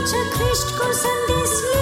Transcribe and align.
Krishna 0.00 0.30
Krishna 0.30 1.12
Krishna 1.26 1.79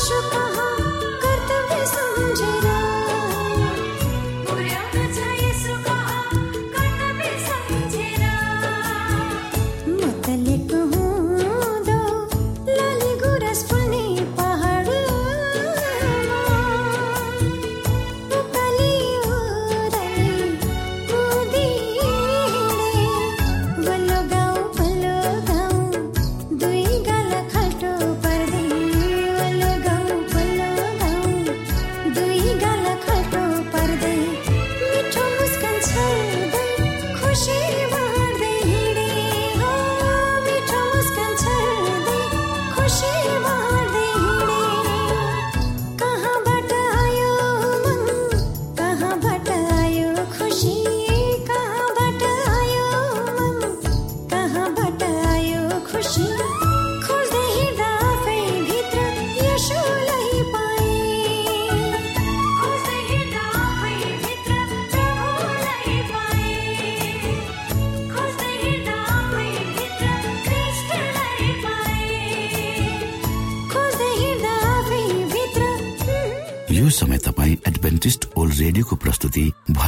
समय 0.00 0.69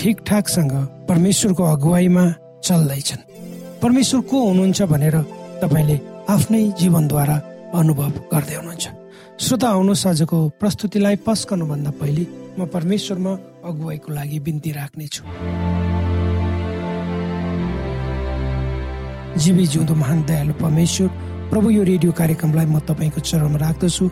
ठिकठाकसँग 0.00 0.72
परमेश्वरको 1.08 1.64
अगुवाईमा 1.76 2.24
चल्दैछन्। 2.64 3.22
परमेश्वर 3.84 4.20
को 4.30 4.36
हुनुहुन्छ 4.48 4.82
भनेर 4.88 5.16
तपाईँले 5.60 5.96
आफ्नै 6.24 6.62
जीवनद्वारा 6.80 7.36
अनुभव 7.76 8.12
गर्दै 8.32 8.56
हुनुहुन्छ। 8.56 8.84
श्रोता 9.44 9.68
आउनुहोस् 9.76 10.06
आजको 10.06 10.38
प्रस्तुतिलाई 10.60 11.16
पस्कनुभन्दा 11.20 11.90
पहिले 12.00 12.24
म 12.56 12.64
परमेश्वरमा 12.72 13.32
अगुवाईको 13.68 14.08
लागि 14.16 14.38
बिन्ती 14.40 14.70
राख्नेछु। 14.72 15.22
जीवी 19.36 19.64
जिउँदो 19.72 19.94
महान 20.00 20.18
दयालु 20.24 20.52
परमेश्वर 20.64 21.08
प्रभु 21.52 21.68
यो 21.76 21.82
रेडियो 21.84 22.12
कार्यक्रमलाई 22.16 22.66
म 22.72 22.80
तपाईँको 22.88 23.20
चरणमा 23.20 23.58
राख्दछु। 23.68 24.04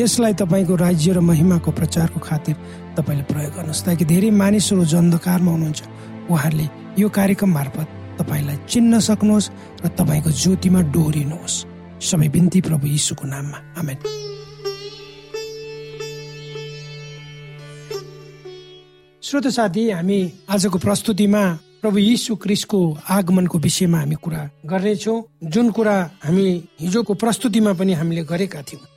यसलाई 0.00 0.34
तपाईँको 0.34 0.74
राज्य 0.74 1.12
र 1.12 1.20
महिमाको 1.20 1.70
प्रचारको 1.70 2.20
खातिर 2.20 2.54
तपाईँले 2.98 3.24
प्रयोग 3.30 3.52
गर्नुहोस् 3.54 3.84
ताकि 3.86 4.04
धेरै 4.04 4.30
मानिसहरू 4.30 4.84
जो 4.84 4.98
अन्धकारमा 4.98 5.50
हुनुहुन्छ। 5.52 5.82
उहाँहरूले 6.30 6.66
यो 6.98 7.08
कार्यक्रम 7.08 7.50
मार्फत 7.54 7.88
तपाईँलाई 8.18 8.56
चिन्न 8.68 8.98
सक्नुहोस् 9.00 9.50
र 9.84 9.88
तपाईँको 9.94 10.30
ज्योतिमा 10.30 10.80
डोहोरिनुहोस्। 10.90 11.56
सबै 12.02 12.28
बिन्ती 12.28 12.60
प्रभु 12.60 12.86
यीशुको 12.86 13.24
नाममा। 13.26 13.58
आमेन। 13.78 13.98
श्रोत 19.22 19.46
साथी 19.48 19.90
हामी 19.90 20.18
आजको 20.50 20.78
प्रस्तुतिमा 20.78 21.42
प्रभु 21.82 21.98
यीशु 21.98 22.36
क्रिस्टको 22.36 22.80
आगमनको 23.10 23.58
विषयमा 23.58 23.98
हामी 23.98 24.16
कुरा 24.16 24.42
गर्नेछौँ। 24.66 25.22
जुन 25.44 25.70
कुरा 25.70 25.96
हामी 26.24 26.46
हिजोको 26.80 27.14
प्रस्तुतिमा 27.14 27.72
पनि 27.72 27.92
हामीले 27.92 28.24
गरेका 28.24 28.62
थियौँ। 28.62 28.93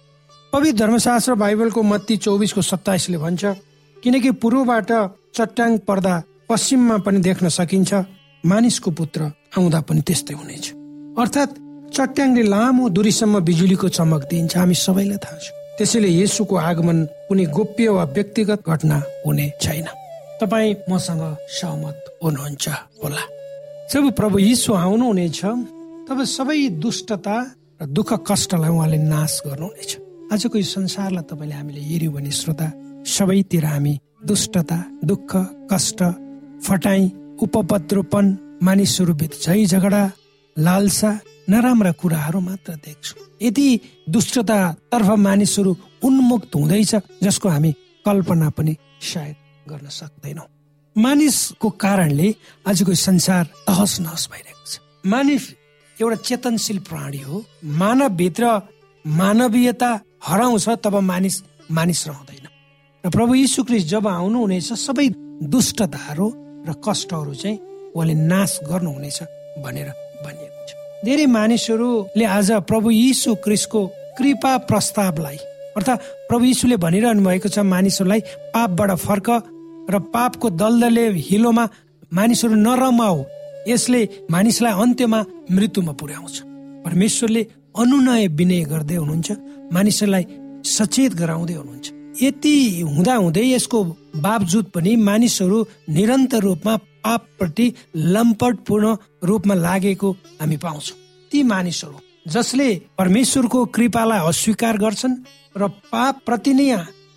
पवित्र 0.54 0.78
धर्मशास्त्र 0.80 1.34
बाइबलको 1.36 1.82
मत्ती 1.84 2.18
चौबिसको 2.18 2.62
सत्ताइसले 2.62 3.18
भन्छ 3.18 3.46
किनकि 4.04 4.32
पूर्वबाट 4.42 4.92
चट्याङ 5.36 5.78
पर्दा 5.88 6.16
पश्चिममा 6.50 6.98
पनि 7.06 7.20
देख्न 7.20 7.50
सकिन्छ 7.50 7.94
मानिसको 8.46 8.92
पुत्र 8.92 9.22
आउँदा 9.58 9.80
पनि 9.88 10.02
त्यस्तै 10.08 10.34
हुनेछ। 10.34 10.66
अर्थात् 11.20 11.60
चट्याङले 11.96 12.44
लामो 12.44 12.90
दूरीसम्म 12.96 13.40
बिजुलीको 13.44 13.88
चमक 13.90 14.22
दिन्छ 14.32 14.58
हामी 14.58 14.76
सबैलाई 14.76 15.20
थाहा 15.24 15.38
छ। 15.44 15.46
त्यसैले 15.78 16.10
यसुको 16.22 16.56
आगमन 16.56 16.98
कुनै 17.28 17.46
गोप्य 17.52 17.88
वा 17.90 18.04
व्यक्तिगत 18.16 18.60
घटना 18.64 18.98
हुने 19.26 19.48
छैन। 19.62 19.88
तपाईँ 20.42 20.76
मसँग 20.90 21.24
सहमत 21.60 21.98
हुनुहुन्छ 22.24 22.66
होला। 23.04 23.24
जब 23.92 24.04
प्रभु 24.16 24.38
यीशु 24.40 24.74
आउनुहुनेछ 24.74 25.42
तब 26.08 26.24
सबै 26.24 26.60
दुष्टता 26.80 27.36
र 27.82 27.86
दुःख 27.86 28.10
कष्टलाई 28.30 28.72
उहाँले 28.72 28.98
नाश 28.98 29.42
गर्नुहुनेछ। 29.46 29.92
आजको 30.28 30.58
यो 30.60 30.64
संसारलाई 30.68 31.24
तपाईँले 31.24 31.56
हामीले 31.56 31.82
हेऱ्यौँ 31.88 32.14
भने 32.14 32.32
श्रोता 32.32 32.68
सबैतिर 33.08 33.66
हामी 33.66 33.94
दुष्टता 34.28 34.78
दुःख 35.10 35.32
कष्ट 35.72 36.00
फटाई 36.68 37.04
उपपद्रोपन 37.40 38.26
मानिसहरू 38.60 39.14
झै 39.16 39.66
झगडा 39.66 40.04
लालसा 40.58 41.12
नराम्रा 41.50 41.92
कुराहरू 42.02 42.40
मात्र 42.44 42.76
देख्छौँ। 42.76 43.24
यति 43.42 43.68
दुष्टतातर्फ 44.10 45.10
मानिसहरू 45.28 45.72
उन्मुक्त 46.04 46.56
हुँदैछ 46.56 46.96
जसको 47.24 47.48
हामी 47.50 47.72
कल्पना 48.06 48.50
पनि 48.52 48.76
सायद 49.02 49.36
गर्न 49.72 49.88
सक्दैनौँ। 49.88 50.48
मानिसको 50.96 51.70
कारणले 51.84 52.28
आजको 52.68 52.94
संसार 53.08 53.44
तहस 53.68 54.00
नहस 54.04 54.28
भइरहेको 54.32 54.66
छ। 54.68 54.80
मानिस 55.08 55.44
एउटा 55.98 56.16
चेतनशील 56.28 56.80
प्राणी 56.90 57.22
हो। 57.24 57.44
मानवभित्र 57.80 58.46
मानवीयता 59.06 59.92
हराउँछ 60.22 60.68
तब 60.84 60.96
मानिस 61.12 61.36
मानिस 61.72 62.08
रहँदैन। 62.08 62.46
र 63.04 63.10
प्रभु 63.10 63.34
यीशु 63.36 63.64
क्रिस्ट 63.64 63.88
जब 63.88 64.08
आउनुहुनेछ 64.08 64.74
सबै 64.74 65.08
दुष्टताहरू 65.54 66.28
र 66.68 66.74
कष्टहरू 66.86 67.34
चाहिँ 67.34 67.58
उहाँले 67.96 68.14
नाश 68.14 68.60
गर्नुहुनेछ 68.70 69.20
भनेर 69.64 69.90
भनिएको 70.26 70.62
छ। 70.68 70.72
धेरै 71.06 71.26
मानिसहरूले 71.26 72.26
आज 72.26 72.52
प्रभु 72.70 72.92
यीशु 72.92 73.36
क्रिस्टको 73.46 73.82
कृपा 74.18 74.52
प्रस्तावलाई 74.70 75.38
अर्थात् 75.78 76.04
प्रभु 76.30 76.44
यीशुले 76.46 76.78
भनिरहनु 76.78 77.22
भएको 77.22 77.50
छ 77.50 77.60
मानिसहरूलाई 77.74 78.22
पापबाट 78.54 78.92
फर्क 78.98 79.30
र 79.90 80.00
पापको 80.14 80.50
दलदले 80.62 81.06
हिलोमा 81.30 81.66
मानिसहरू 82.14 82.56
नरमाऊ 82.56 83.24
यसले 83.68 84.02
मानिसलाई 84.32 84.74
अन्त्यमा 84.84 85.20
मृत्युमा 85.52 85.94
पुर्याउँछ। 86.00 86.36
परमेश्वरले 86.86 87.42
अनुनय 87.78 88.28
विनय 88.38 88.64
गर्दै 88.72 88.96
हुनुहुन्छ। 88.96 89.30
मानिसहरूलाई 89.74 90.26
सचेत 90.66 91.14
गराउँदै 91.14 91.54
हुनुहुन्छ। 91.54 91.88
यति 92.22 92.82
हुँदा 92.82 93.16
हुँदै 93.16 93.46
यसको 93.46 93.84
बावजुद 94.18 94.66
पनि 94.76 94.96
मानिसहरू 94.96 95.58
निरन्तर 95.90 96.42
रूपमा 96.42 96.76
पापप्रति 97.06 97.66
लम्पटपूर्ण 97.96 98.96
रूपमा 99.24 99.56
लागेको 99.56 100.12
हामी 100.42 100.58
पाउँछौँ। 100.58 100.98
ती 101.32 101.44
मानिसहरू 101.44 101.98
जसले 102.28 102.70
परमेश्वरको 102.98 103.66
कृपालाई 103.66 104.28
अस्वीकार 104.28 104.78
गर्छन् 104.78 105.16
र 105.56 105.68
पाप 105.92 106.22
प्रति 106.26 106.54
नै 106.54 106.70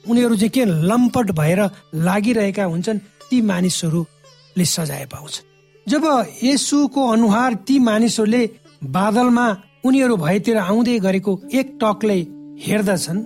उनीहरू 0.05 0.37
चाहिँ 0.37 0.51
के 0.51 0.65
लम्पट 0.65 1.31
भएर 1.31 1.61
लागिरहेका 2.07 2.65
हुन्छन् 2.65 2.99
ती 3.31 3.41
मानिसहरूले 3.43 4.65
सजाय 4.65 5.07
पाउँछ 5.07 5.43
जब 5.87 6.05
यसुको 6.45 7.07
अनुहार 7.09 7.55
ती 7.67 7.79
मानिसहरूले 7.79 8.43
बादलमा 8.91 9.47
उनीहरू 9.85 10.17
भएतिर 10.17 10.57
आउँदै 10.59 10.99
गरेको 10.99 11.33
एक 11.53 11.79
टकले 11.83 12.21
हेर्दछन्। 12.67 13.19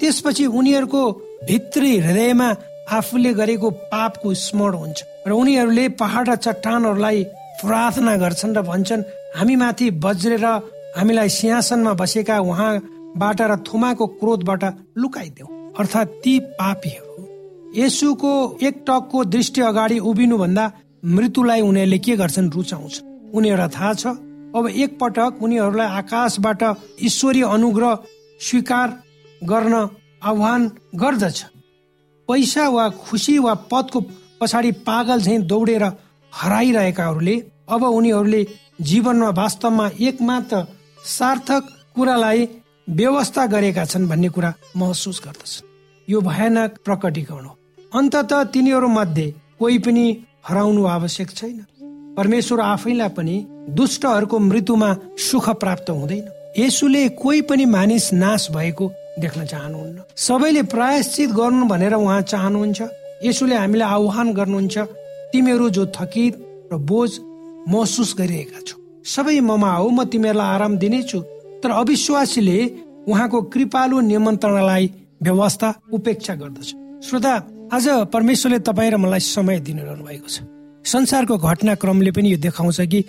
त्यसपछि 0.00 0.44
उनीहरूको 0.58 1.02
भित्री 1.48 1.92
हृदयमा 1.98 2.48
आफूले 2.96 3.32
गरेको 3.34 3.68
पापको 3.92 4.28
स्मरण 4.34 4.74
हुन्छ। 4.74 4.98
र 5.26 5.30
उनीहरूले 5.32 5.84
पहाड 6.00 6.28
र 6.28 6.34
चट्टानहरूलाई 6.36 7.24
प्रार्थना 7.60 8.16
गर्छन् 8.16 8.56
र 8.56 8.62
भन्छन् 8.62 9.06
हामी 9.36 9.56
माथि 9.56 9.86
बज्रेर 10.04 10.44
हामीलाई 10.96 11.28
सिंहासनमा 11.28 11.92
बसेका 12.00 12.36
उहाँबाट 12.40 13.40
र 13.40 13.56
थुमाको 13.66 14.06
क्रोधबाट 14.20 14.64
लुकाइदेऊ। 14.96 15.48
अर्थात् 15.78 16.14
ती 16.24 16.38
पापीहरू। 16.60 17.12
यसुको 17.76 18.32
एक 18.62 18.74
टकको 18.88 19.24
दृष्टि 19.24 19.60
अगाडि 19.60 19.98
उभिनुभन्दा 20.00 20.64
मृत्युलाई 21.16 21.60
उनीहरूले 21.60 21.98
के 21.98 22.16
गर्छन् 22.16 22.52
रुचाउँछ 22.54 22.94
उनीहरूलाई 23.34 23.68
थाहा 23.76 23.92
छ 23.94 24.06
अब 24.56 24.64
एक 24.74 24.98
पटक 25.00 25.42
उनीहरूलाई 25.42 25.88
आकाशबाट 26.00 26.62
ईश्वरीय 27.02 27.44
अनुग्रह 27.46 27.92
स्वीकार 28.40 28.88
गर्न 29.44 29.74
आह्वान 30.22 30.70
गर्दछ। 30.94 31.44
पैसा 32.28 32.68
वा 32.68 32.88
खुसी 32.88 33.38
वा 33.38 33.54
पदको 33.70 34.00
पछाडि 34.40 34.72
पागल 34.84 35.20
झैँ 35.20 35.38
दौडेर 35.42 35.84
हराइरहेकाहरूले 36.32 37.36
अब 37.68 37.82
उनीहरूले 37.82 38.46
जीवनमा 38.80 39.28
वास्तवमा 39.30 39.86
एकमात्र 40.00 40.66
सार्थक 41.08 41.68
कुरालाई 41.94 42.48
व्यवस्था 42.88 43.46
गरेका 43.46 43.84
छन् 43.84 44.08
भन्ने 44.08 44.28
कुरा 44.28 44.52
महसुस 44.76 45.20
गर्दछ। 45.24 45.62
यो 46.08 46.20
भयानक 46.20 46.76
प्रकटीकरण 46.84 47.44
हो। 47.44 47.56
अन्तत 47.94 48.32
तिनीहरू 48.52 48.88
मध्ये 48.88 49.34
कोही 49.58 49.78
पनि 49.78 50.04
हराउनु 50.48 50.84
आवश्यक 50.86 51.30
छैन। 51.30 51.58
परमेश्वर 52.16 52.60
आफैलाई 52.60 53.08
पनि 53.08 53.36
दुष्टहरूको 53.70 54.38
मृत्युमा 54.38 54.94
सुख 55.18 55.48
प्राप्त 55.50 55.90
हुँदैन। 55.90 56.28
यसुले 56.58 57.08
कोही 57.20 57.40
पनि 57.48 57.64
मानिस 57.66 58.12
नाश 58.14 58.48
भएको 58.50 58.84
देख्न 59.20 59.44
चाहनुहुन्न। 59.46 60.02
सबैले 60.16 60.62
प्रायश्चित 60.72 61.30
गर्नु 61.30 61.64
भनेर 61.68 61.94
उहाँ 61.94 62.20
चाहनुहुन्छ। 62.22 62.80
यसुले 63.24 63.56
हामीलाई 63.56 63.88
आह्वान 63.88 64.32
गर्नुहुन्छ 64.32 64.78
तिमीहरू 65.32 65.68
जो 65.70 65.84
थकित 65.96 66.34
र 66.72 66.76
बोझ 66.80 67.10
महसुस 67.68 68.14
गरिरहेका 68.18 68.60
छौ 68.66 68.76
सबै 69.04 69.40
ममा 69.40 69.72
हो 69.76 69.88
म 69.88 70.04
तिमीहरूलाई 70.08 70.48
आराम 70.54 70.76
दिनेछु। 70.78 71.20
तर 71.60 71.70
अविश्वासीले 71.72 72.58
उहाँको 73.04 73.42
कृपालु 73.52 74.00
निमन्त्रणालाई 74.00 74.84
व्यवस्था 75.22 75.68
उपेक्षा 75.92 76.34
गर्दछ। 76.40 76.68
श्रोता 77.04 77.32
आज 77.72 77.86
परमेश्वरले 78.12 78.58
तपाईँ 78.64 78.90
र 78.90 78.96
मलाई 78.96 79.20
समय 79.20 79.60
दिनु 79.60 79.82
भएको 80.08 80.28
छ। 80.28 80.40
संसारको 80.84 81.36
घटनाक्रमले 81.36 82.10
पनि 82.16 82.32
यो 82.32 82.38
देखाउँछ 82.38 82.80
कि 82.80 83.00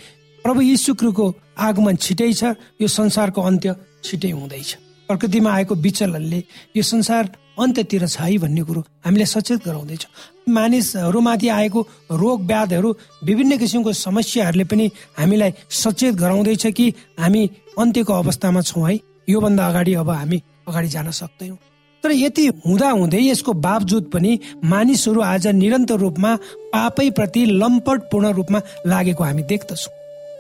प्रभु 0.48 0.62
यीशुको 0.62 1.26
आगमन 1.60 1.96
छिटै 2.00 2.32
छ 2.32 2.56
यो 2.80 2.88
संसारको 2.88 3.42
अन्त्य 3.42 3.76
छिटै 4.04 4.30
हुँदैछ। 4.32 4.70
प्रकृतिमा 5.10 5.52
आएको 5.52 5.76
विचलनले 5.76 6.40
यो 6.78 6.84
संसार 6.84 7.24
अन्त्यतिर 7.60 8.08
छ 8.08 8.22
है 8.22 8.38
भन्ने 8.40 8.64
कुरो 8.64 8.82
हामीले 9.04 9.26
सचेत 9.28 9.60
गराउँदैछ। 9.66 10.04
मानिसहरूमाथि 10.48 11.48
आएको 11.52 11.82
रोग 12.14 12.46
व्याधहरू 12.48 12.96
विभिन्न 13.28 13.58
किसिमको 13.60 13.94
समस्याहरूले 13.94 14.64
पनि 14.72 14.86
हामीलाई 15.20 15.52
सचेत 15.84 16.16
गराउँदैछ 16.16 16.66
कि 16.72 16.88
हामी 17.20 17.44
अन्त्यको 17.78 18.14
अवस्थामा 18.14 18.62
छौँ 18.62 18.88
है। 18.88 19.00
योभन्दा 19.28 19.68
अगाडि 19.68 19.94
अब 20.00 20.10
हामी 20.10 20.42
अगाडि 20.64 20.88
जान 20.88 21.12
सक्दैनौँ। 21.12 21.58
तर 22.04 22.12
यति 22.14 22.48
हुँदा 22.64 22.90
हुँदै 22.94 23.22
यसको 23.28 23.54
बावजुद 23.68 24.10
पनि 24.16 24.40
मानिसहरू 24.64 25.22
आज 25.28 25.48
निरन्तर 25.60 26.00
रूपमा 26.00 26.36
पापै 26.72 27.10
प्रति 27.20 27.46
लम्पटपूर्ण 27.52 28.34
रूपमा 28.34 28.62
लागेको 28.88 29.24
हामी 29.24 29.44
देख्दछौँ। 29.44 29.96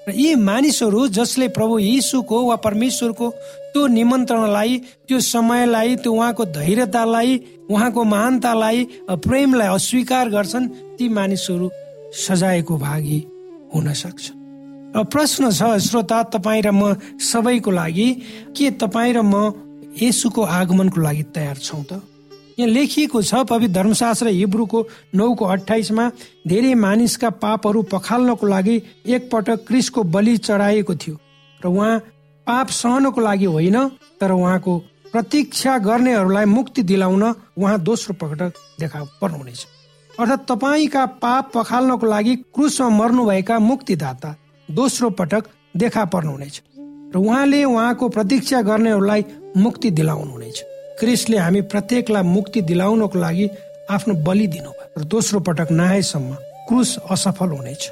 र 0.07 0.13
यी 0.15 0.35
मानिसहरू 0.39 1.07
जसले 1.11 1.47
प्रभु 1.51 1.77
यीशुको 1.79 2.37
वा 2.47 2.55
परमेश्वरको 2.63 3.29
त्यो 3.73 3.87
निमन्त्रणलाई 3.87 4.77
त्यो 5.07 5.19
समयलाई 5.19 5.95
त्यो 6.03 6.13
उहाँको 6.13 6.45
धैर्यतालाई 6.57 7.39
उहाँको 7.69 8.03
महानतालाई 8.03 8.87
प्रेमलाई 9.27 9.67
अस्वीकार 9.67 10.29
गर्छन् 10.29 10.67
ती 10.97 11.09
मानिसहरू 11.09 11.69
सजायको 12.23 12.77
भागी 12.77 13.19
हुन 13.75 13.93
सक्छ 13.93 14.31
र 14.95 15.03
प्रश्न 15.11 15.51
छ 15.51 15.75
श्रोता 15.87 16.23
तपाईँ 16.35 16.61
र 16.61 16.71
म 16.71 16.95
सबैको 17.19 17.71
लागि 17.71 18.09
के 18.55 18.71
तपाईँ 18.79 19.13
र 19.13 19.21
म 19.27 19.51
यसुको 20.01 20.41
आगमनको 20.41 21.01
लागि 21.01 21.23
तयार 21.35 21.57
छौँ 21.57 21.83
त? 21.83 21.99
यहाँ 22.59 22.71
लेखिएको 22.71 23.21
छ 23.21 23.35
पवित्र 23.35 23.73
धर्मशास्त्र 23.73 24.27
हिब्रूको 24.27 24.87
नौको 25.15 25.45
अठाइसमा 25.45 26.11
धेरै 26.47 26.73
मानिसका 26.73 27.29
पापहरू 27.29 27.81
पखाल्नको 27.83 28.47
लागि 28.47 28.81
एकपटक 29.05 29.65
क्रिसको 29.67 30.03
बलि 30.03 30.37
चढाएको 30.37 30.95
थियो 30.95 31.19
र 31.65 31.67
उहाँ 31.67 31.99
पाप 32.47 32.67
सहनको 32.67 33.21
लागि 33.21 33.45
होइन 33.45 33.87
तर 34.21 34.31
उहाँको 34.31 34.77
प्रतीक्षा 35.11 35.77
गर्नेहरूलाई 35.77 36.45
मुक्ति 36.45 36.83
दिलाउन 36.83 37.23
उहाँ 37.23 37.79
दोस्रो 37.79 38.13
पटक 38.21 38.53
देखा 38.79 39.03
पर्नुहुनेछ। 39.21 39.67
अर्थात् 40.19 40.47
तपाईँका 40.47 41.05
पाप 41.05 41.51
पखाल्नको 41.53 42.07
लागि 42.07 42.35
क्रुसमा 42.35 42.89
मर्नुभएका 42.89 43.59
मुक्तिदाता 43.59 44.35
दोस्रो 44.71 45.09
पटक 45.09 45.43
देखा 45.77 46.05
पर्नुहुनेछ 46.05 46.61
र 47.15 47.17
उहाँले 47.17 47.63
उहाँको 47.63 48.09
प्रतीक्षा 48.09 48.61
गर्नेहरूलाई 48.61 49.25
मुक्ति 49.57 49.91
दिलाउनु 49.91 50.37
क्रिसले 50.99 51.37
हामी 51.37 51.61
प्रत्येकलाई 51.61 52.23
मुक्ति 52.25 52.61
दिलाउनको 52.61 53.19
लागि 53.19 53.47
आफ्नो 53.89 54.13
बलि 54.25 54.47
दिनुभयो 54.47 55.01
र 55.01 55.03
दोस्रो 55.05 55.39
पटक 55.39 55.71
नआएसम्म 55.71 56.33
क्रुस 56.67 56.97
असफल 57.11 57.49
हुनेछ। 57.49 57.83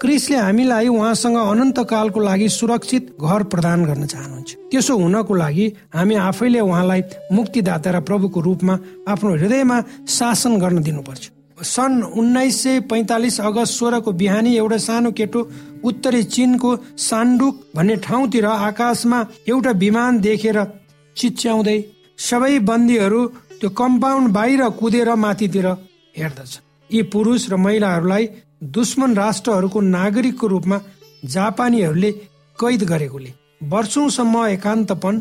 क्रिसले 0.00 0.36
हामीलाई 0.38 0.88
उहाँसँग 0.88 1.36
अनन्त 1.36 1.78
कालको 1.90 2.20
लागि 2.20 2.48
सुरक्षित 2.48 3.16
घर 3.18 3.42
प्रदान 3.52 3.84
गर्न 3.84 4.06
चाहनुहुन्छ। 4.06 4.50
त्यसो 4.70 4.96
हुनको 4.98 5.34
लागि 5.34 5.66
हामी 5.94 6.14
आफैले 6.14 6.60
उहाँलाई 6.60 7.02
मुक्तिदाता 7.32 7.90
र 7.90 8.00
प्रभुको 8.06 8.40
रूपमा 8.40 8.78
आफ्नो 9.08 9.30
हृदयमा 9.34 9.78
शासन 10.06 10.58
गर्न 10.62 10.82
दिनुपर्छ। 10.82 11.22
सन् 11.58 12.02
उन्नाइस 12.14 12.62
सय 12.62 12.80
पैतालिस 12.86 13.40
अगस्त 13.40 13.72
सोह्रको 13.74 14.12
बिहानी 14.14 14.56
एउटा 14.56 14.78
सानो 14.78 15.10
केटो 15.10 15.40
उत्तरी 15.82 16.22
चीनको 16.22 16.70
सान्डुक 17.02 17.54
भन्ने 17.76 17.96
ठाउँतिर 18.06 18.46
आकाशमा 18.46 19.26
एउटा 19.48 19.70
विमान 19.82 20.20
देखेर 20.22 20.58
चिच्याउँदै 21.16 21.78
सबै 22.18 22.58
बन्दीहरू 22.68 23.20
त्यो 23.60 23.68
कम्पाउन्ड 23.80 24.28
बाहिर 24.32 24.62
कुदेर 24.80 25.14
माथितिर 25.16 25.66
हेर्दछ। 26.14 26.52
यी 26.90 27.02
पुरुष 27.12 27.42
र 27.50 27.56
महिलाहरूलाई 27.56 28.24
दुश्मन 28.76 29.14
राष्ट्रहरूको 29.14 29.80
नागरिकको 29.88 30.46
रूपमा 30.46 30.78
जापानीहरूले 31.24 32.10
कैद 32.58 32.82
गरेकोले 32.84 33.32
वर्षौसम्म 33.70 34.46
एकान्तपन 34.46 35.14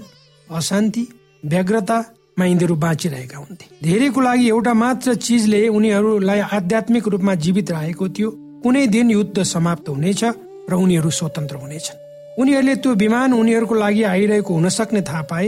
अशान्ति 0.48 1.04
व्यग्रता 1.44 1.98
मा 2.40 2.46
यिनीहरू 2.46 2.76
बाँचिरहेका 2.76 3.38
हुन्थे। 3.38 3.66
धेरैको 3.84 4.22
लागि 4.22 4.48
एउटा 4.50 4.74
मात्र 4.74 5.14
चिजले 5.18 5.62
उनीहरूलाई 5.68 6.40
आध्यात्मिक 6.58 7.08
रूपमा 7.08 7.34
जीवित 7.44 7.72
राखेको 7.72 8.10
थियो। 8.10 8.30
कुनै 8.64 8.86
दिन 8.88 9.10
युद्ध 9.12 9.44
समाप्त 9.44 9.90
हुनेछ 9.90 10.24
र 10.70 10.74
उनीहरू 10.76 11.10
स्वतन्त्र 11.10 11.56
हुनेछन्। 11.56 11.98
उनीहरूले 12.42 12.76
त्यो 12.76 12.94
विमान 12.96 13.34
उनीहरूको 13.34 13.76
लागि 13.76 14.04
आइरहेको 14.04 14.54
हुन 14.54 14.70
सक्ने 14.70 15.02
थाहा 15.02 15.22
पाए 15.32 15.48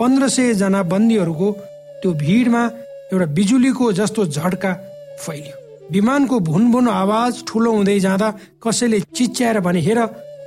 पन्ध्र 0.00 0.28
सय 0.28 0.54
जना 0.54 0.82
बन्दीहरूको 0.82 1.48
त्यो 2.00 2.10
भिडमा 2.16 2.62
एउटा 3.12 3.26
बिजुलीको 3.36 3.92
जस्तो 3.92 4.24
झड्का 4.26 4.72
फैलियो। 5.20 5.56
विमानको 5.92 6.38
भुन 6.40 6.70
भुन 6.72 6.88
आवाज 6.88 7.32
ठुलो 7.48 7.70
हुँदै 7.72 7.98
जाँदा 8.00 8.28
कसैले 8.64 9.00
चिच्याएर 9.16 9.60
भने 9.60 9.80
हेर 9.80 10.00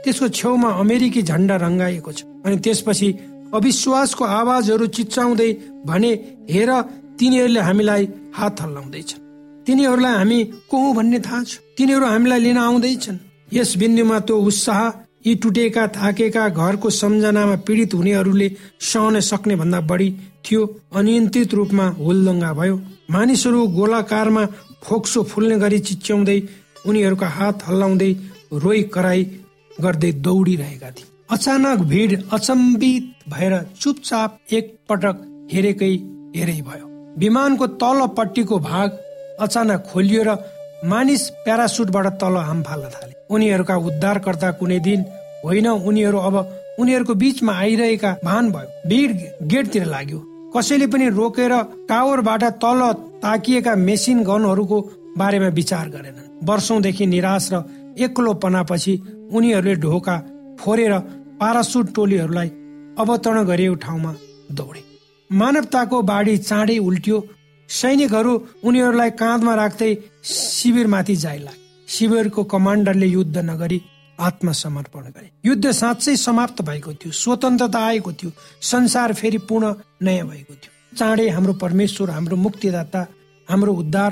त्यसको 0.03 0.27
छेउमा 0.29 0.69
अमेरिकी 0.81 1.21
झन्डा 1.21 1.55
रङ्गाइएको 1.55 2.11
छ। 2.11 2.23
अनि 2.45 2.57
त्यसपछि 2.65 3.09
अविश्वासको 3.53 4.23
आवाजहरू 4.25 4.85
चिच्चाउँदै 4.97 5.51
भने 5.85 6.11
हेर 6.49 6.69
तिनीहरूले 7.19 7.61
हामीलाई 7.61 8.03
हात 8.33 8.61
हल्लाउँदैछन्। 8.61 9.21
तिनीहरूलाई 9.67 10.13
हामी 10.17 10.39
को 10.71 10.77
भन्ने 10.97 11.19
थाहा 11.19 11.43
छ? 11.43 11.51
तिनीहरू 11.77 12.05
हामीलाई 12.05 12.39
लिन 12.39 12.57
आउँदैछन्। 12.57 13.17
यस 13.53 13.77
बिन्दुमा 13.77 14.19
त्यो 14.25 14.35
उत्साह 14.49 14.81
यी 15.25 15.33
टुटेका 15.35 15.85
थाकेका 15.95 16.47
घरको 16.51 16.89
सम्झनामा 16.91 17.55
पीडित 17.67 17.93
हुनेहरूले 17.93 18.47
सहन 18.89 19.19
सक्ने 19.21 19.55
भन्दा 19.55 19.79
बढी 19.89 20.09
थियो 20.45 20.61
अनियन्त्रित 20.95 21.53
रूपमा 21.53 21.85
हुलदङ्गा 21.99 22.51
भयो। 22.53 22.75
मानिसहरू 23.11 23.59
गोलाकारमा 23.77 24.43
फोक्सो 24.83 25.23
फुल्ने 25.31 25.57
गरी 25.59 25.79
चिच्याउँदै 25.87 26.39
उनीहरूका 26.87 27.27
हात 27.37 27.63
हल्लाउँदै 27.67 28.11
रोइ 28.63 28.81
कराई 28.93 29.23
गर्दै 29.77 30.11
दौडिरहेका 30.25 30.89
थिए। 30.91 31.07
अचानक 31.29 31.79
भिड 31.91 32.11
अचम्बित 32.33 33.03
भएर 33.29 33.53
चुपचाप 33.81 34.53
एक 34.53 34.65
पटक 34.89 35.15
हेरेकै 35.53 35.93
हेरै 36.35 36.59
भयो। 36.61 36.85
विमानको 37.17 37.65
तलपट्टिको 37.81 38.59
भाग 38.61 38.89
अचानक 39.39 39.79
खोलियो 39.89 40.23
र 40.23 40.37
मानिस 40.85 41.23
प्यारासुटबाट 41.45 42.07
तल 42.21 42.35
हाम 42.41 42.61
फाल्न 42.63 42.89
थाले। 42.93 43.12
उनीहरूका 43.29 43.75
उद्धारकर्ता 43.77 44.51
कुनै 44.51 44.79
दिन 44.79 45.05
होइन 45.45 45.67
उनीहरू 45.67 46.17
अब 46.19 46.35
उनीहरूको 46.79 47.13
बिचमा 47.13 47.53
आइरहेका 47.53 48.11
भान 48.23 48.51
भयो। 48.51 48.89
भिड 48.89 49.11
गेटतिर 49.47 49.85
लाग्यो। 49.85 50.19
कसैले 50.55 50.87
पनि 50.87 51.09
रोकेर 51.09 51.53
टावरबाट 51.89 52.43
तल 52.63 52.81
ताकिएका 53.23 53.75
मेसिन 53.77 54.23
गनहरूको 54.23 54.79
बारेमा 55.17 55.47
विचार 55.49 55.89
गरेनन्। 55.89 56.47
वर्षौंदेखि 56.47 57.05
निराश 57.05 57.49
र 57.53 57.63
एक्लो 57.99 58.33
पनापछि 58.33 58.93
उनीहरूले 59.31 59.75
ढोका 59.75 60.15
फोरेर 60.59 60.93
पारासुट 61.39 61.93
टोलीहरूलाई 61.95 62.49
अवतरण 62.97 63.43
गरिएको 63.43 63.75
ठाउँमा 63.75 64.11
दौडे। 64.51 64.81
मानवताको 65.29 66.01
बाढी 66.01 66.37
चाँडै 66.39 66.77
उल्टियो। 66.79 67.17
सैनिकहरू 67.69 68.33
उनीहरूलाई 68.63 69.09
काँधमा 69.11 69.53
राख्दै 69.55 69.91
शिविरमाथि 70.25 71.15
जाइ 71.15 71.37
लागे 71.37 71.62
शिविरको 71.93 72.43
कमान्डरले 72.43 73.07
युद्ध 73.07 73.37
नगरी 73.37 73.81
आत्मसमर्पण 74.19 75.03
गरे। 75.05 75.29
युद्ध 75.45 75.71
साँच्चै 75.71 76.15
समाप्त 76.17 76.61
भएको 76.61 76.93
थियो 76.93 77.11
स्वतन्त्रता 77.13 77.79
आएको 77.79 78.11
थियो 78.13 78.31
संसार 78.61 79.13
फेरि 79.13 79.37
पूर्ण 79.49 79.73
नयाँ 80.01 80.27
भएको 80.27 80.53
थियो। 80.53 80.97
चाँडै 80.97 81.27
हाम्रो 81.29 81.53
परमेश्वर 81.53 82.09
हाम्रो 82.09 82.35
मुक्तिदाता 82.37 83.01
हाम्रो 83.47 83.73
उद्धार 83.73 84.11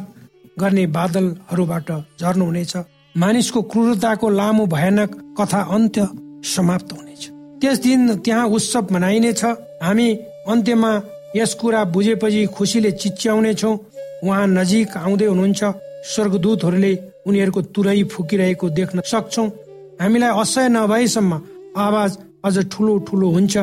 गर्ने 0.60 0.86
बादलहरूबाट 0.88 1.92
झर्नुहुनेछ। 2.20 2.74
मानिसको 3.18 3.62
क्रूरताको 3.62 4.30
लामो 4.30 4.66
भयानक 4.66 5.12
कथा 5.40 5.62
अन्त्य 5.76 6.08
समाप्त 6.48 6.92
हुनेछ। 6.94 7.24
त्यस 7.62 7.78
दिन 7.80 8.16
त्यहाँ 8.26 8.46
उत्सव 8.48 8.88
मनाइनेछ। 8.92 9.44
हामी 9.84 10.08
अन्त्यमा 10.50 10.92
यस 11.36 11.54
कुरा 11.54 11.84
बुझेपछि 11.94 12.46
खुसीले 12.56 12.92
चिच्याउने 12.92 13.54
छौँ 13.54 13.78
उहाँ 14.24 14.48
नजिक 14.48 14.98
आउँदै 14.98 15.26
हुनुहुन्छ। 15.26 15.64
स्वर्गदूतहरूले 16.12 16.94
उनीहरूको 17.28 17.62
तुरै 17.74 18.04
फुकिरहेको 18.04 18.70
देख्न 18.70 19.02
सक्छौ। 19.12 19.46
हामीलाई 20.02 20.32
असह्य 20.42 20.68
नभएसम्म 20.70 21.32
आवाज 21.78 22.12
अझ 22.46 22.56
ठुलो 22.72 22.94
ठुलो 23.08 23.28
हुन्छ 23.30 23.58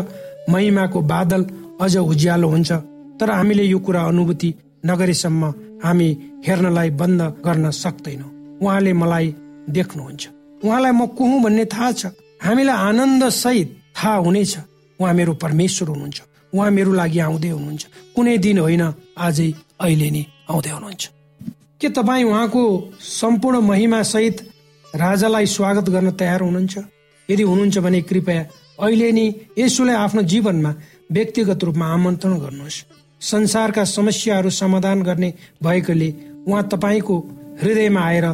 महिमाको 0.48 1.00
बादल 1.02 1.42
अझ 1.80 1.96
उज्यालो 1.96 2.48
हुन्छ। 2.48 2.70
तर 3.18 3.30
हामीले 3.30 3.64
यो 3.64 3.78
कुरा 3.78 4.02
अनुभूति 4.04 4.54
नगरेसम्म 4.86 5.42
हामी 5.84 6.08
हेर्नलाई 6.46 6.90
बन्द 6.90 7.20
गर्न 7.46 7.70
सक्दैनौ। 7.70 8.26
उहाँले 8.62 8.92
मलाई 8.92 9.26
देख्नुहुन्छ। 9.70 10.22
उहाँलाई 10.64 10.92
म 10.92 11.06
को 11.06 11.22
हुँ 11.24 11.42
भन्ने 11.42 11.64
थाहा 11.64 11.92
छ। 11.92 12.06
हामीलाई 12.42 12.76
आनन्द 12.88 13.22
सहित 13.28 13.68
थाहा 13.96 14.16
हुनेछ। 14.16 14.54
उहाँ 15.00 15.14
मेरो 15.14 15.32
परमेश्वर 15.34 15.88
हुनुहुन्छ। 15.88 16.18
उहाँ 16.54 16.70
मेरो 16.70 16.92
लागि 16.92 17.18
आउँदै 17.18 17.48
हुनुहुन्छ। 17.48 17.84
कुनै 18.14 18.38
दिन 18.38 18.58
होइन 18.58 18.84
आजै 19.18 19.50
अहिले 19.82 20.08
नै 20.10 20.22
आउँदै 20.50 20.70
हुनुहुन्छ। 20.70 21.04
के 21.80 21.88
तपाईँ 21.88 22.24
उहाँको 22.24 22.62
सम्पूर्ण 23.00 23.58
महिमा 23.60 24.02
सहित 24.02 24.40
राजालाई 24.96 25.46
स्वागत 25.46 25.90
गर्न 25.90 26.10
तयार 26.10 26.40
हुनुहुन्छ? 26.40 26.78
यदि 27.28 27.42
हुनुहुन्छ 27.42 27.78
भने 27.78 28.00
कृपया 28.02 28.40
अहिले 28.82 29.10
नै 29.12 29.26
यसुलाई 29.58 29.94
आफ्नो 29.96 30.22
जीवनमा 30.22 30.74
व्यक्तिगत 31.12 31.64
रूपमा 31.64 31.86
आमन्त्रण 31.86 32.34
गर्नुहोस्। 32.38 32.82
संसारका 33.22 33.84
समस्याहरू 33.84 34.50
समाधान 34.50 35.02
गर्ने 35.02 35.32
भएकोले 35.62 36.10
उहाँ 36.48 36.68
तपाईँको 36.68 37.18
हृदयमा 37.62 38.00
आएर 38.00 38.26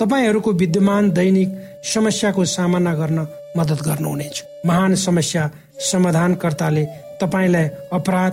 तपाईँहरूको 0.00 0.52
विद्यमान 0.52 1.10
दैनिक 1.10 1.48
समस्याको 1.94 2.44
सामना 2.44 2.94
गर्न 2.94 3.26
मद्दत 3.56 3.82
गर्नुहुनेछ। 3.82 4.44
महान 4.66 4.94
समस्या 4.94 5.50
समाधानकर्ताले 5.90 6.84
तपाईँलाई 7.20 7.68
अपराध 7.96 8.32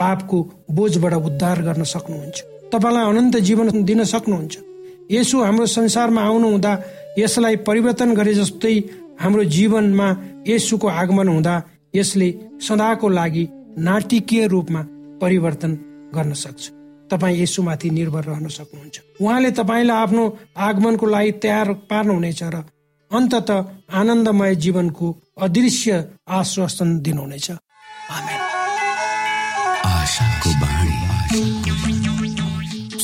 पापको 0.00 0.42
बोझबाट 0.70 1.14
उद्धार 1.14 1.62
गर्न 1.62 1.82
सक्नुहुन्छ। 1.82 2.53
तपाईँलाई 2.74 3.04
अनन्त 3.06 3.36
जीवन 3.38 3.84
दिन 3.84 4.04
सक्नुहुन्छ। 4.04 4.54
यसो 5.10 5.42
हाम्रो 5.42 5.66
संसारमा 5.66 6.22
आउनु 6.22 6.48
हुँदा 6.50 6.72
यसलाई 7.18 7.56
परिवर्तन 7.68 8.14
गरे 8.14 8.34
जस्तै 8.34 8.76
हाम्रो 9.20 9.44
जीवनमा 9.56 10.08
यसुको 10.48 10.88
आगमन 10.88 11.28
हुँदा 11.28 11.54
यसले 11.94 12.28
सदाको 12.60 13.08
लागि 13.08 13.44
नाटकीय 13.78 14.46
रूपमा 14.46 14.80
परिवर्तन 15.22 15.72
गर्न 16.14 16.32
सक्छ। 16.34 16.62
तपाईँ 17.10 17.42
यसुमाथि 17.42 17.90
निर्भर 17.90 18.24
रहन 18.24 18.48
सक्नुहुन्छ। 18.48 18.96
उहाँले 19.20 19.50
तपाईँलाई 19.50 19.96
आफ्नो 19.96 20.24
आगमनको 20.56 21.06
लागि 21.06 21.32
तयार 21.42 21.72
पार्नुहुनेछ 21.90 22.42
र 22.42 22.56
अन्तत 23.10 23.50
आनन्दमय 23.92 24.54
जीवनको 24.54 25.06
अदृश्य 25.38 25.90
आश्वासन 26.28 26.98
दिनुहुनेछ। 26.98 27.50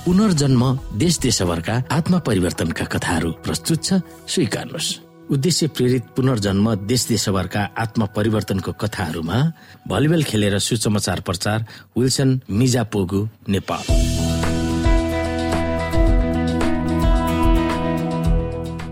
पुनर्जन्म 0.00 0.62
देश 0.96 1.18
देशभरका 1.18 1.74
आत्मा 1.92 2.18
परिवर्तनका 2.18 2.84
कथाहरू 2.84 3.30
प्रस्तुत 3.44 3.84
छ। 3.84 4.00
स्वीकार्नुहोस्। 4.26 4.88
उद्देश्य 5.30 5.66
प्रेरित 5.76 6.04
पुनर्जन्म 6.16 6.74
देश 6.88 7.06
देशभरका 7.06 7.62
आत्मा 7.78 8.06
परिवर्तनको 8.16 8.72
कथाहरूमा 8.80 9.38
भलिबल 9.88 10.22
खेलेर 10.24 10.58
सुसमाचार 10.58 11.20
प्रचार 11.20 11.66
विल्सन 11.98 12.40
मिजा 12.50 12.82
पोगु 12.88 13.20
नेपाल। 13.48 13.84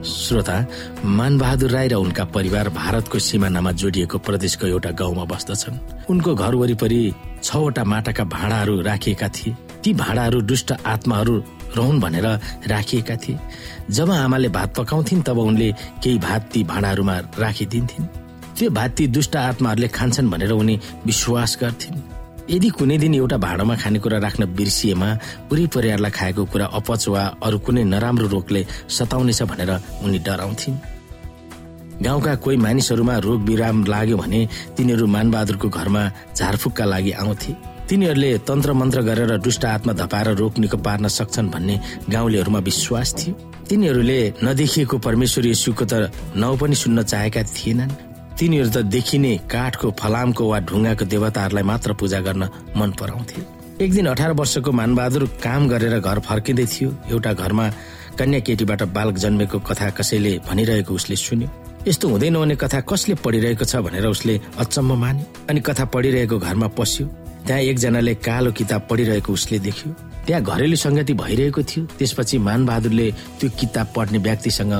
श्रोता 0.04 0.56
मानबहादुर 1.08 1.70
राई 1.70 1.88
र 1.88 1.94
उनका 1.96 2.24
परिवार 2.36 2.68
भारतको 2.68 3.18
सिमानामा 3.18 3.72
जोडिएको 3.72 4.18
प्रदेशको 4.18 4.66
एउटा 4.66 4.90
गाउँमा 4.92 5.24
बस्दछन्। 5.24 5.80
उनको 6.10 6.34
घर 6.34 6.54
वरिपरि 6.54 7.00
छवटा 7.42 7.84
माटाका 7.84 8.24
भाँडाहरू 8.24 8.80
राखिएका 8.82 9.28
थिए। 9.28 9.56
ती 9.84 9.92
भाँडाहरू 9.94 10.40
दुष्ट 10.40 10.72
आत्माहरू 10.86 11.36
रहन् 11.76 12.00
भनेर 12.00 12.26
राखिएका 12.66 13.16
थिए। 13.16 13.38
जब 13.90 14.10
आमाले 14.10 14.48
भात 14.48 14.74
पकाउँथिन् 14.76 15.22
तब 15.22 15.38
उनले 15.38 15.72
केही 16.02 16.18
भात 16.18 16.50
ती 16.52 16.64
भाँडाहरूमा 16.64 17.18
राखिदिन्थिन्। 17.38 18.06
त्यो 18.58 18.70
भात 18.70 18.90
ती 18.90 19.06
दुष्ट 19.06 19.36
आत्माहरूले 19.36 19.88
खान्छन् 19.88 20.30
भनेर 20.30 20.52
उनी 20.52 20.80
विश्वास 21.06 21.58
गर्थिन्। 21.60 22.02
यदि 22.50 22.68
कुनै 22.68 22.96
दिन 22.98 23.14
एउटा 23.14 23.36
भाँडामा 23.36 23.74
खानेकुरा 23.76 24.18
राख्न 24.18 24.44
बिर्सिएमा 24.56 25.08
पुरै 25.48 25.66
परिवारलाई 25.68 26.10
खाएको 26.10 26.44
कुरा 26.44 26.66
अपच 26.72 27.08
वा 27.08 27.22
अरू 27.42 27.58
कुनै 27.58 27.84
नराम्रो 27.84 28.26
रोगले 28.28 28.66
सताउनेछ 28.88 29.42
भनेर 29.42 29.70
उनी 30.04 30.18
डराउँथिन्। 30.18 30.76
गाउँका 32.02 32.34
कोही 32.34 32.56
मानिसहरूमा 32.56 33.16
रोग 33.18 33.44
बिराम 33.44 33.84
लाग्यो 33.84 34.16
भने 34.16 34.40
तिनीहरू 34.76 35.06
मानबहादुरको 35.06 35.68
घरमा 35.68 36.02
झारफुकका 36.36 36.84
लागि 36.84 37.12
आउँथे। 37.12 37.52
तिनीहरूले 37.88 38.30
तन्त्र 38.44 38.72
मन्त्र 38.72 39.00
गरेर 39.02 39.36
दुष्ट 39.40 39.64
आत्मा 39.64 39.92
धपाएर 39.96 40.28
रोग 40.36 40.58
निको 40.60 40.76
पार्न 40.76 41.08
सक्छन् 41.08 41.48
भन्ने 41.48 41.76
गाउँलेहरूमा 42.10 42.58
विश्वास 42.60 43.14
थियो। 43.18 43.32
तिनीहरूले 43.64 44.20
नदेखिएको 44.44 44.96
परमेश्वर 44.98 45.46
यसुको 45.46 45.84
त 45.88 46.12
नाउँ 46.36 46.56
पनि 46.60 46.74
सुन्न 46.76 47.02
चाहेका 47.02 47.42
थिएनन्। 47.48 47.90
तिनीहरू 48.36 48.70
त 48.70 48.78
देखिने 48.92 49.32
काठको 49.48 49.90
फलामको 49.96 50.44
वा 50.44 50.58
ढुङ्गाको 50.68 51.04
देवताहरूलाई 51.08 51.64
मात्र 51.64 51.92
पूजा 51.96 52.20
गर्न 52.20 52.42
मन 52.76 52.90
पराउँथे। 53.00 53.40
एक 53.80 53.90
दिन 53.92 54.06
अठार 54.12 54.32
वर्षको 54.36 54.72
मानबहादुर 54.72 55.24
काम 55.40 55.68
गरेर 55.68 55.98
घर 56.00 56.18
फर्किँदै 56.28 56.66
थियो। 56.68 56.90
एउटा 57.08 57.32
घरमा 57.32 57.66
कन्या 58.18 58.40
केटीबाट 58.44 58.82
बालक 58.92 59.16
जन्मेको 59.16 59.58
कथा 59.64 59.88
कसैले 59.96 60.32
भनिरहेको 60.44 60.92
उसले 60.92 61.16
सुन्यो। 61.16 61.48
यस्तो 61.88 62.08
हुँदैन 62.08 62.36
भने 62.36 62.56
कथा 62.60 62.80
कसले 62.84 63.14
पढिरहेको 63.24 63.64
छ 63.64 63.80
भनेर 63.80 64.06
उसले 64.06 64.34
अचम्म 64.60 64.92
माने। 65.00 65.24
अनि 65.48 65.60
कथा 65.64 65.84
पढिरहेको 65.88 66.36
घरमा 66.38 66.68
पस्यो। 66.76 67.06
त्यहाँ 67.48 67.62
एकजनाले 67.64 68.14
कालो 68.20 68.52
किताब 68.52 68.86
पढिरहेको 68.90 69.32
उसले 69.32 69.58
देख्यो। 69.58 69.88
त्यहाँ 70.28 70.42
घरेलु 70.44 70.76
सङ्गति 70.76 71.14
भइरहेको 71.16 71.62
थियो। 71.64 71.84
त्यसपछि 71.96 72.38
मानबहादुरले 72.44 73.06
त्यो 73.40 73.48
किताब 73.56 73.86
पढ्ने 73.96 74.18
व्यक्तिसँग 74.20 74.74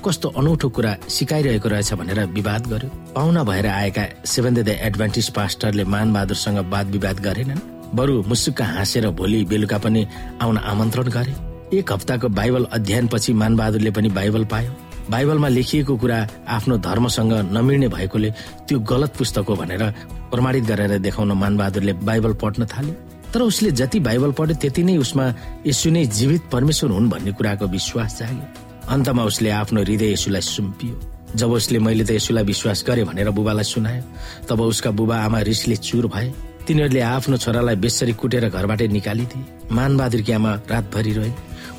कस्तो 0.00 0.28
अनौठो 0.32 0.68
कुरा 0.72 0.92
सिकाइरहेको 1.04 1.68
रहेछ 1.68 1.92
भनेर 2.00 2.20
विवाद 2.32 2.66
गर्यो। 2.72 2.88
पाहुना 3.12 3.42
भएर 3.44 3.66
आएका 3.66 4.04
सेभेन 4.24 4.54
द 4.54 4.68
एडभान्टेज 4.88 5.28
पास्टरले 5.36 5.84
मानबहादुरसँग 5.84 6.58
वाद 6.72 6.86
विवाद 6.96 7.20
गरेनन्। 7.20 7.60
बरु 7.92 8.22
मुसुक्क 8.24 8.62
हाँसेर 8.72 9.08
भोलि 9.12 9.44
बेलुका 9.44 9.78
पनि 9.84 10.06
आउन 10.40 10.56
आमन्त्रण 10.64 11.08
गरे। 11.12 11.34
एक 11.76 11.92
हप्ताको 11.92 12.28
बाइबल 12.28 12.64
अध्ययनपछि 12.72 13.32
मानबहादुरले 13.32 13.90
पनि 13.90 14.08
बाइबल 14.08 14.44
पायो। 14.48 14.72
बाइबलमा 15.10 15.48
लेखिएको 15.48 15.96
कुरा 15.96 16.18
आफ्नो 16.48 16.76
धर्मसँग 16.78 17.32
नमिल्ने 17.52 17.88
भएकोले 17.88 18.30
त्यो 18.68 18.78
गलत 18.90 19.16
पुस्तक 19.18 19.46
हो 19.48 19.54
भनेर 19.56 19.82
प्रमाणित 20.30 20.64
गरेर 20.64 20.98
देखाउन 20.98 21.32
मानबहादुरले 21.32 21.92
बाइबल 22.08 22.32
पढ्न 22.42 22.66
थाल्यो 22.66 22.94
तर 23.32 23.40
उसले 23.42 23.70
जति 23.70 24.00
बाइबल 24.00 24.32
पढ्यो 24.38 24.56
त्यति 24.62 24.82
नै 24.84 24.96
उसमा 24.96 25.24
यसु 25.66 25.90
नै 25.90 26.04
जीवित 26.18 26.42
परमेश्वर 26.52 26.90
हुन् 26.90 27.10
भन्ने 27.10 27.32
कुराको 27.32 27.66
विश्वास 27.66 28.18
जाग्यो। 28.18 28.46
अन्तमा 28.94 29.22
उसले 29.24 29.50
आफ्नो 29.50 29.80
हृदय 29.82 30.12
यसुलाई 30.12 30.40
सुम्पियो। 30.40 30.94
जब 31.34 31.50
उसले 31.50 31.78
मैले 31.78 32.04
त 32.04 32.10
यसुलाई 32.14 32.44
विश्वास 32.44 32.84
गरे 32.86 33.04
भनेर 33.04 33.30
बुबालाई 33.34 33.64
सुनायो 33.64 34.02
तब 34.48 34.60
उसका 34.60 34.90
बुबा 34.90 35.16
आमा 35.26 35.38
रिसले 35.50 35.76
चुर 35.76 36.06
भए। 36.06 36.32
तिनीहरूले 36.66 37.00
आफ्नो 37.00 37.36
छोरालाई 37.36 37.76
बेसरी 37.76 38.12
कुटेर 38.14 38.48
घरबाट 38.48 38.82
निकालिदिए। 38.94 39.44
मानबहादुरकी 39.74 40.32
आमा 40.32 40.52
रातभरि 40.70 41.12
रहे 41.12 41.30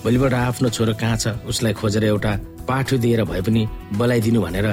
भोलिबाट 0.05 0.33
आफ्नो 0.33 0.69
छोरो 0.69 0.93
कहाँ 1.01 1.17
छ 1.17 1.27
उसलाई 1.49 1.73
खोजेर 1.73 2.03
एउटा 2.05 2.31
पाठो 2.69 2.97
दिएर 3.01 3.23
भए 3.25 3.41
पनि 3.41 3.61
बोलाइदिनु 3.97 4.41
भनेर 4.41 4.67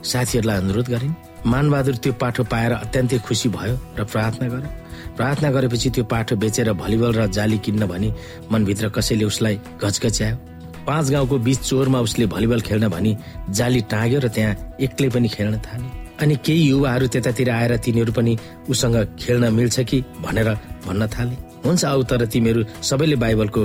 साथीहरूलाई 0.00 0.56
अनुरोध 0.56 0.88
गरिन्। 0.88 1.12
मानबहादुर 1.44 1.96
त्यो 2.02 2.12
पाठो 2.16 2.44
पाएर 2.48 2.72
अत्यन्तै 2.72 3.18
खुसी 3.20 3.48
भयो 3.52 3.74
र 3.98 4.04
प्रार्थना 4.08 4.48
गर्यो। 4.48 4.70
प्रार्थना 5.16 5.50
गरेपछि 5.52 5.90
त्यो 5.92 6.04
पाठो 6.08 6.36
बेचेर 6.40 6.72
भलिबल 6.72 7.12
र 7.12 7.26
जाली 7.36 7.58
किन्न 7.60 7.86
भनी 7.86 8.08
मनभित्र 8.48 8.88
कसैले 8.96 9.24
उसलाई 9.24 9.60
घचघच्यायो। 9.76 10.36
पाँच 10.88 11.10
गाउँको 11.10 11.38
बीच 11.46 11.60
चोरमा 11.68 12.00
उसले 12.00 12.26
भलिबल 12.26 12.60
खेल्न 12.64 12.88
भनी 12.88 13.12
जाली 13.52 13.80
टाँग्यो 13.92 14.20
र 14.24 14.28
त्यहाँ 14.32 14.54
एक्लै 14.80 15.08
पनि 15.12 15.28
खेल्न 15.28 15.58
थाले। 15.68 15.88
अनि 16.24 16.34
केही 16.46 16.62
युवाहरू 16.68 17.06
त्यतातिर 17.12 17.50
आएर 17.50 17.76
तिनीहरू 17.84 18.12
पनि 18.12 18.32
उसँग 18.72 18.96
खेल्न 19.20 19.52
मिल्छ 19.52 19.80
कि 19.84 20.00
भनेर 20.24 20.48
भन्न 20.86 21.06
थाले। 21.12 21.36
हुन्छ 21.60 21.84
आऊ 21.84 22.02
तर 22.08 22.24
तिमीहरू 22.32 22.64
सबैले 22.82 23.16
बाइबलको 23.20 23.62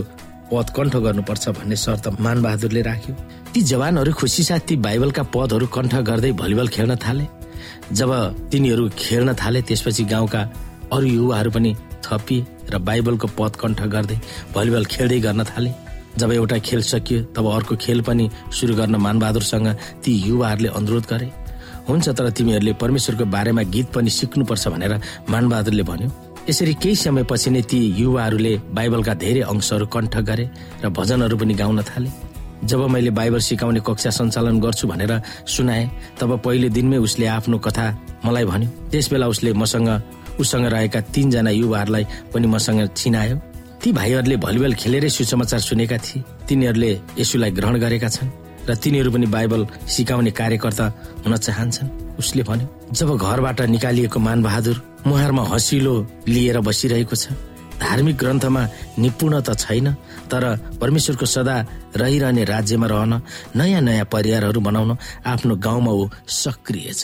पद 0.52 0.68
गर्नुपर्छ 0.98 1.50
भन्ने 1.50 1.76
शर्त 1.76 2.08
मानबहादुरले 2.20 2.82
राख्यो। 2.82 3.14
ती 3.54 3.62
जवानहरू 3.62 4.12
खुसी 4.14 4.44
साथ 4.44 4.60
ती 4.68 4.76
बाइबलका 4.78 5.24
पदहरू 5.34 5.68
कण्ठ 5.68 5.96
गर्दै 6.10 6.32
भलिबल 6.34 6.68
खेल्न 6.68 6.96
थाले। 6.96 7.26
जब 7.92 8.12
तिनीहरू 8.52 8.90
खेल्न 8.98 9.34
थाले 9.34 9.62
त्यसपछि 9.62 10.04
गाउँका 10.04 10.42
अरू 10.94 11.06
युवाहरू 11.08 11.52
पनि 11.52 11.76
थपिए 12.04 12.46
र 12.72 12.78
बाइबलको 12.80 13.28
पद 13.38 13.56
कण्ठ 13.56 13.82
गर्दै 13.94 14.18
भलिबल 14.56 14.86
खेल्दै 14.86 15.20
गर्न 15.20 15.44
थाले। 15.44 15.72
जब 16.18 16.32
एउटा 16.32 16.58
खेल 16.60 16.82
सकियो 16.84 17.22
तब 17.36 17.46
अर्को 17.50 17.76
खेल 17.76 18.02
पनि 18.02 18.30
सुरु 18.52 18.76
गर्न 18.76 18.96
मानबहादुरसँग 18.96 19.68
ती 20.04 20.12
युवाहरूले 20.28 20.70
अनुरोध 20.70 21.06
गरे। 21.10 21.32
हुन्छ 21.90 22.10
तर 22.10 22.30
तिमीहरूले 22.30 22.74
परमेश्वरको 22.74 23.26
बारेमा 23.26 23.62
गीत 23.74 23.88
पनि 23.94 24.10
सिक्नुपर्छ 24.10 24.68
भनेर 24.68 24.94
मानबहादुरले 25.30 25.84
भन्यो। 25.84 26.10
यसरी 26.50 26.74
केही 26.84 26.96
समयपछि 26.96 27.50
नै 27.56 27.62
ती 27.72 27.80
युवाहरूले 27.96 28.54
बाइबलका 28.76 29.14
धेरै 29.16 29.42
अंशहरू 29.48 29.86
कण्ठ 29.88 30.16
गरे 30.28 30.46
र 30.84 30.90
भजनहरू 30.92 31.36
पनि 31.40 31.54
गाउन 31.56 31.82
थाले। 31.90 32.10
जब 32.68 32.82
मैले 32.92 33.12
बाइबल 33.20 33.40
सिकाउने 33.40 33.80
कक्षा 33.88 34.10
सञ्चालन 34.18 34.60
गर्छु 34.60 34.88
भनेर 34.88 35.14
सुनाए 35.48 35.84
तब 36.20 36.32
पहिलो 36.44 36.68
दिनमै 36.76 36.98
उसले 37.08 37.26
आफ्नो 37.38 37.58
कथा 37.64 37.86
मलाई 38.26 38.46
भन्यो। 38.52 38.70
त्यस 38.92 39.08
बेला 39.12 39.28
उसले 39.28 39.54
मसँग 39.56 39.90
उसँग 40.40 40.66
रहेका 40.68 41.00
तीनजना 41.16 41.52
युवाहरूलाई 41.52 42.06
पनि 42.34 42.48
मसँग 42.48 42.82
चिनायो। 43.00 43.36
ती 43.82 43.92
भाइहरूले 43.92 44.36
भलिबल 44.38 44.74
खेलेरै 44.76 45.10
सुसमाचार 45.10 45.60
सुनेका 45.60 45.98
थिए। 45.98 46.24
तिनीहरूले 46.48 46.92
यसुलाई 47.20 47.52
ग्रहण 47.52 47.76
गरेका 47.80 48.10
छन् 48.16 48.32
र 48.68 48.76
तिनीहरू 48.76 49.12
पनि 49.12 49.28
बाइबल 49.28 49.62
सिकाउने 49.88 50.32
कार्यकर्ता 50.32 50.86
हुन 51.24 51.36
चाहन्छन्। 51.38 51.90
उसले 52.20 52.44
भन्यो 52.44 52.68
जब 52.92 53.10
घरबाट 53.16 53.62
निकालिएको 53.76 54.20
मानबहादुर 54.20 54.78
मुहारमा 55.08 55.44
हसिलो 55.44 55.96
लिएर 56.28 56.60
बसिरहेको 56.60 57.16
छ। 57.16 57.26
धार्मिक 57.74 58.16
ग्रन्थमा 58.18 58.64
निपुण 59.00 59.34
त 59.42 59.58
छैन 59.60 59.88
तर 60.32 60.44
परमेश्वरको 60.82 61.26
सदा 61.26 61.56
रहिरहने 61.96 62.44
राज्यमा 62.44 62.88
रहन 62.88 63.14
नयाँ 63.56 63.82
नयाँ 63.82 64.06
परिवारहरू 64.08 64.60
बनाउन 64.62 64.92
आफ्नो 65.26 65.54
गाउँमा 65.60 65.92
ऊ 65.92 66.04
सक्रिय 66.28 66.94
छ। 66.94 67.04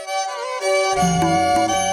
Música 0.93 1.90